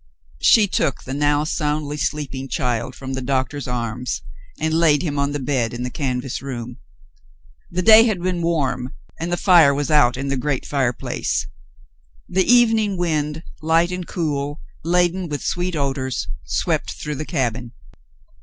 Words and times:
She 0.41 0.67
took 0.67 1.03
the 1.03 1.13
now 1.13 1.43
soundly 1.43 1.95
sleeping 1.95 2.47
child 2.49 2.95
from 2.95 3.13
the 3.13 3.21
doctor's 3.21 3.67
arms 3.67 4.23
and 4.59 4.73
laid 4.73 5.03
him 5.03 5.19
on 5.19 5.31
the 5.31 5.37
bed 5.39 5.75
in 5.75 5.83
the 5.83 5.91
canvas 5.91 6.41
room. 6.41 6.77
The 7.69 7.83
day 7.83 8.05
had 8.05 8.19
been 8.19 8.41
warm, 8.41 8.95
and 9.19 9.31
the 9.31 9.37
fire 9.37 9.75
was 9.75 9.91
out 9.91 10.17
in 10.17 10.29
the 10.29 10.37
great 10.37 10.65
fireplace; 10.65 11.45
the 12.27 12.51
evening 12.51 12.97
wind, 12.97 13.43
light 13.61 13.91
and 13.91 14.07
cool, 14.07 14.59
laden 14.83 15.29
with 15.29 15.43
sweet 15.45 15.75
odors, 15.75 16.27
swept 16.47 16.93
through 16.93 17.13
the 17.17 17.23
cabin. 17.23 17.71